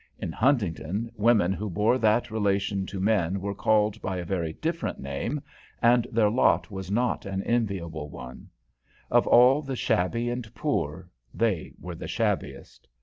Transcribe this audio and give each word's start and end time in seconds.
In 0.17 0.31
Huntington, 0.31 1.11
women 1.15 1.53
who 1.53 1.69
bore 1.69 1.99
that 1.99 2.31
relation 2.31 2.87
to 2.87 2.99
men 2.99 3.39
were 3.39 3.53
called 3.53 4.01
by 4.01 4.17
a 4.17 4.25
very 4.25 4.53
different 4.53 4.99
name, 4.99 5.41
and 5.79 6.07
their 6.11 6.31
lot 6.31 6.71
was 6.71 6.89
not 6.89 7.23
an 7.27 7.43
enviable 7.43 8.09
one; 8.09 8.49
of 9.11 9.27
all 9.27 9.61
the 9.61 9.75
shabby 9.75 10.27
and 10.31 10.51
poor, 10.55 11.07
they 11.35 11.73
were 11.79 11.93
the 11.93 12.07
shabbiest. 12.07 12.87